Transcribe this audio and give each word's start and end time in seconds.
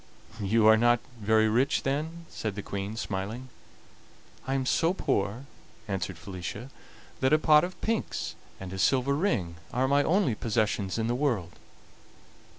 "You 0.39 0.65
are 0.65 0.77
not 0.77 0.99
very 1.19 1.47
rich, 1.47 1.83
then?" 1.83 2.25
said 2.27 2.55
the 2.55 2.63
Queen, 2.63 2.95
smiling. 2.95 3.49
"I 4.47 4.55
am 4.55 4.65
so 4.65 4.95
poor," 4.95 5.45
answered 5.87 6.17
Felicia, 6.17 6.71
"that 7.19 7.33
a 7.33 7.37
pot 7.37 7.63
of 7.63 7.79
pinks 7.81 8.33
and 8.59 8.73
a 8.73 8.79
silver 8.79 9.13
ring 9.15 9.57
are 9.71 9.87
my 9.87 10.01
only 10.01 10.33
possessions 10.33 10.97
in 10.97 11.05
the 11.05 11.13
world." 11.13 11.51